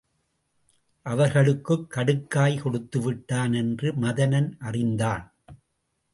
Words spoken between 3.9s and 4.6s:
மதனன்